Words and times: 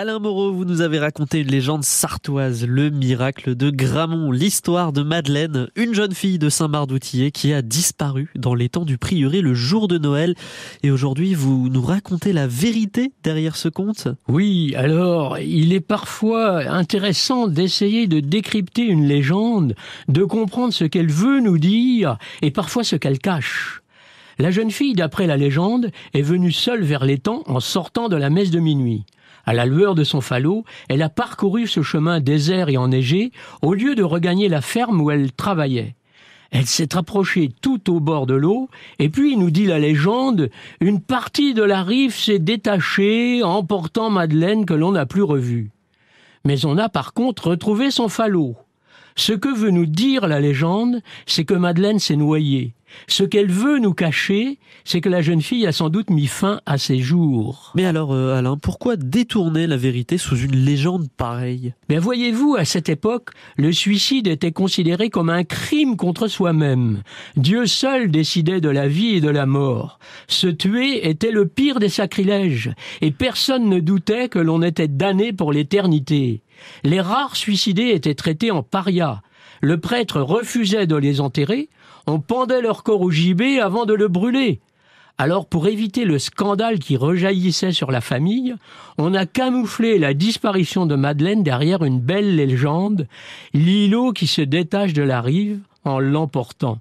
Alain 0.00 0.20
Moreau, 0.20 0.52
vous 0.52 0.64
nous 0.64 0.80
avez 0.80 1.00
raconté 1.00 1.40
une 1.40 1.48
légende 1.48 1.82
sartoise, 1.82 2.64
le 2.64 2.88
miracle 2.88 3.56
de 3.56 3.68
Gramont, 3.68 4.30
l'histoire 4.30 4.92
de 4.92 5.02
Madeleine, 5.02 5.66
une 5.74 5.92
jeune 5.92 6.14
fille 6.14 6.38
de 6.38 6.48
Saint-Marc-d'Outillet 6.48 7.32
qui 7.32 7.52
a 7.52 7.62
disparu 7.62 8.30
dans 8.36 8.54
les 8.54 8.68
temps 8.68 8.84
du 8.84 8.96
prieuré 8.96 9.40
le 9.40 9.54
jour 9.54 9.88
de 9.88 9.98
Noël. 9.98 10.36
Et 10.84 10.92
aujourd'hui, 10.92 11.34
vous 11.34 11.68
nous 11.68 11.82
racontez 11.82 12.32
la 12.32 12.46
vérité 12.46 13.10
derrière 13.24 13.56
ce 13.56 13.68
conte? 13.68 14.06
Oui, 14.28 14.72
alors, 14.76 15.36
il 15.40 15.72
est 15.72 15.80
parfois 15.80 16.60
intéressant 16.70 17.48
d'essayer 17.48 18.06
de 18.06 18.20
décrypter 18.20 18.84
une 18.84 19.04
légende, 19.04 19.74
de 20.06 20.22
comprendre 20.22 20.72
ce 20.72 20.84
qu'elle 20.84 21.10
veut 21.10 21.40
nous 21.40 21.58
dire 21.58 22.18
et 22.40 22.52
parfois 22.52 22.84
ce 22.84 22.94
qu'elle 22.94 23.18
cache. 23.18 23.82
La 24.40 24.52
jeune 24.52 24.70
fille, 24.70 24.94
d'après 24.94 25.26
la 25.26 25.36
légende, 25.36 25.90
est 26.14 26.22
venue 26.22 26.52
seule 26.52 26.84
vers 26.84 27.04
l'étang 27.04 27.42
en 27.46 27.58
sortant 27.58 28.08
de 28.08 28.14
la 28.14 28.30
messe 28.30 28.52
de 28.52 28.60
minuit. 28.60 29.04
À 29.44 29.52
la 29.52 29.66
lueur 29.66 29.96
de 29.96 30.04
son 30.04 30.20
falot, 30.20 30.64
elle 30.88 31.02
a 31.02 31.08
parcouru 31.08 31.66
ce 31.66 31.82
chemin 31.82 32.20
désert 32.20 32.68
et 32.68 32.76
enneigé 32.76 33.32
au 33.62 33.74
lieu 33.74 33.96
de 33.96 34.02
regagner 34.04 34.48
la 34.48 34.60
ferme 34.60 35.00
où 35.00 35.10
elle 35.10 35.32
travaillait. 35.32 35.96
Elle 36.52 36.66
s'est 36.66 36.96
approchée 36.96 37.50
tout 37.60 37.92
au 37.92 37.98
bord 37.98 38.26
de 38.26 38.34
l'eau, 38.34 38.68
et 39.00 39.08
puis, 39.08 39.36
nous 39.36 39.50
dit 39.50 39.66
la 39.66 39.80
légende, 39.80 40.50
une 40.80 41.00
partie 41.00 41.52
de 41.52 41.62
la 41.64 41.82
rive 41.82 42.14
s'est 42.14 42.38
détachée, 42.38 43.42
emportant 43.42 44.08
Madeleine 44.08 44.66
que 44.66 44.74
l'on 44.74 44.92
n'a 44.92 45.04
plus 45.04 45.22
revue. 45.24 45.70
Mais 46.44 46.64
on 46.64 46.78
a 46.78 46.88
par 46.88 47.12
contre 47.12 47.48
retrouvé 47.48 47.90
son 47.90 48.08
falot. 48.08 48.56
Ce 49.16 49.32
que 49.32 49.52
veut 49.52 49.72
nous 49.72 49.86
dire 49.86 50.28
la 50.28 50.38
légende, 50.38 51.02
c'est 51.26 51.44
que 51.44 51.54
Madeleine 51.54 51.98
s'est 51.98 52.16
noyée. 52.16 52.74
Ce 53.06 53.24
qu'elle 53.24 53.50
veut 53.50 53.78
nous 53.78 53.94
cacher, 53.94 54.58
c'est 54.84 55.00
que 55.00 55.08
la 55.08 55.22
jeune 55.22 55.42
fille 55.42 55.66
a 55.66 55.72
sans 55.72 55.88
doute 55.88 56.10
mis 56.10 56.26
fin 56.26 56.60
à 56.66 56.78
ses 56.78 56.98
jours. 56.98 57.72
Mais 57.74 57.84
alors, 57.84 58.12
euh, 58.12 58.36
Alain, 58.36 58.56
pourquoi 58.56 58.96
détourner 58.96 59.66
la 59.66 59.76
vérité 59.76 60.18
sous 60.18 60.36
une 60.36 60.56
légende 60.56 61.08
pareille? 61.16 61.74
Mais 61.88 61.98
voyez-vous, 61.98 62.56
à 62.56 62.64
cette 62.64 62.88
époque, 62.88 63.30
le 63.56 63.72
suicide 63.72 64.26
était 64.26 64.52
considéré 64.52 65.10
comme 65.10 65.30
un 65.30 65.44
crime 65.44 65.96
contre 65.96 66.28
soi-même. 66.28 67.02
Dieu 67.36 67.66
seul 67.66 68.10
décidait 68.10 68.60
de 68.60 68.68
la 68.68 68.88
vie 68.88 69.16
et 69.16 69.20
de 69.20 69.30
la 69.30 69.46
mort. 69.46 69.98
Se 70.26 70.46
tuer 70.46 71.08
était 71.08 71.30
le 71.30 71.46
pire 71.46 71.78
des 71.78 71.88
sacrilèges, 71.88 72.70
et 73.00 73.10
personne 73.10 73.68
ne 73.68 73.80
doutait 73.80 74.28
que 74.28 74.38
l'on 74.38 74.62
était 74.62 74.88
damné 74.88 75.32
pour 75.32 75.52
l'éternité. 75.52 76.42
Les 76.84 77.00
rares 77.00 77.36
suicidés 77.36 77.90
étaient 77.90 78.14
traités 78.14 78.50
en 78.50 78.62
parias. 78.62 79.20
Le 79.60 79.78
prêtre 79.78 80.20
refusait 80.20 80.86
de 80.86 80.96
les 80.96 81.20
enterrer, 81.20 81.68
on 82.06 82.20
pendait 82.20 82.62
leur 82.62 82.82
corps 82.82 83.02
au 83.02 83.10
gibet 83.10 83.60
avant 83.60 83.84
de 83.84 83.94
le 83.94 84.08
brûler. 84.08 84.60
Alors 85.20 85.46
pour 85.46 85.66
éviter 85.66 86.04
le 86.04 86.20
scandale 86.20 86.78
qui 86.78 86.96
rejaillissait 86.96 87.72
sur 87.72 87.90
la 87.90 88.00
famille, 88.00 88.54
on 88.98 89.14
a 89.14 89.26
camouflé 89.26 89.98
la 89.98 90.14
disparition 90.14 90.86
de 90.86 90.94
Madeleine 90.94 91.42
derrière 91.42 91.82
une 91.82 91.98
belle 91.98 92.36
légende, 92.36 93.08
l'îlot 93.52 94.12
qui 94.12 94.28
se 94.28 94.42
détache 94.42 94.92
de 94.92 95.02
la 95.02 95.20
rive 95.20 95.58
en 95.84 95.98
l'emportant. 95.98 96.78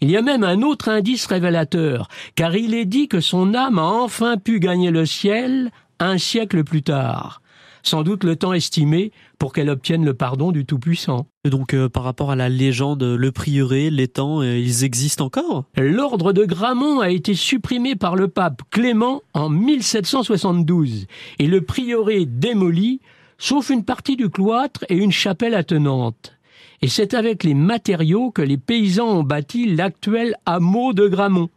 Il 0.00 0.10
y 0.10 0.16
a 0.16 0.22
même 0.22 0.44
un 0.44 0.62
autre 0.62 0.88
indice 0.88 1.26
révélateur, 1.26 2.08
car 2.34 2.56
il 2.56 2.74
est 2.74 2.84
dit 2.84 3.08
que 3.08 3.20
son 3.20 3.54
âme 3.54 3.78
a 3.78 3.84
enfin 3.84 4.36
pu 4.38 4.58
gagner 4.58 4.90
le 4.90 5.06
ciel 5.06 5.70
un 6.00 6.18
siècle 6.18 6.64
plus 6.64 6.82
tard 6.82 7.40
sans 7.82 8.02
doute 8.02 8.24
le 8.24 8.36
temps 8.36 8.52
estimé 8.52 9.12
pour 9.38 9.52
qu'elle 9.52 9.70
obtienne 9.70 10.04
le 10.04 10.14
pardon 10.14 10.52
du 10.52 10.64
Tout-Puissant. 10.64 11.26
Et 11.44 11.50
donc 11.50 11.74
euh, 11.74 11.88
par 11.88 12.04
rapport 12.04 12.30
à 12.30 12.36
la 12.36 12.48
légende, 12.48 13.02
le 13.02 13.32
prieuré, 13.32 13.90
les 13.90 14.08
temps, 14.08 14.40
euh, 14.40 14.58
ils 14.58 14.84
existent 14.84 15.26
encore? 15.26 15.64
L'ordre 15.76 16.32
de 16.32 16.44
Gramont 16.44 17.00
a 17.00 17.10
été 17.10 17.34
supprimé 17.34 17.96
par 17.96 18.16
le 18.16 18.28
pape 18.28 18.62
Clément 18.70 19.22
en 19.34 19.48
1772 19.48 21.06
et 21.38 21.46
le 21.46 21.60
prieuré 21.60 22.26
démoli, 22.26 23.00
sauf 23.38 23.70
une 23.70 23.84
partie 23.84 24.16
du 24.16 24.28
cloître 24.28 24.84
et 24.88 24.96
une 24.96 25.12
chapelle 25.12 25.54
attenante. 25.54 26.34
Et 26.80 26.88
c'est 26.88 27.14
avec 27.14 27.42
les 27.42 27.54
matériaux 27.54 28.30
que 28.30 28.42
les 28.42 28.56
paysans 28.56 29.08
ont 29.08 29.22
bâti 29.22 29.74
l'actuel 29.74 30.36
hameau 30.46 30.92
de 30.92 31.08
Gramont. 31.08 31.50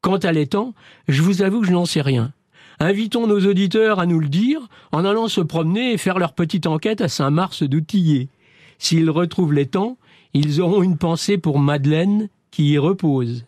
Quant 0.00 0.16
à 0.16 0.32
l'étang, 0.32 0.74
je 1.08 1.22
vous 1.22 1.42
avoue 1.42 1.60
que 1.60 1.66
je 1.66 1.72
n'en 1.72 1.84
sais 1.84 2.00
rien. 2.00 2.32
Invitons 2.82 3.26
nos 3.26 3.46
auditeurs 3.46 3.98
à 3.98 4.06
nous 4.06 4.20
le 4.20 4.28
dire 4.28 4.66
en 4.90 5.04
allant 5.04 5.28
se 5.28 5.42
promener 5.42 5.92
et 5.92 5.98
faire 5.98 6.18
leur 6.18 6.32
petite 6.32 6.66
enquête 6.66 7.02
à 7.02 7.08
Saint-Mars 7.08 7.62
d'Outillet. 7.62 8.28
S'ils 8.78 9.10
retrouvent 9.10 9.52
les 9.52 9.66
temps, 9.66 9.98
ils 10.32 10.62
auront 10.62 10.82
une 10.82 10.96
pensée 10.96 11.36
pour 11.36 11.58
Madeleine 11.58 12.30
qui 12.50 12.70
y 12.70 12.78
repose. 12.78 13.44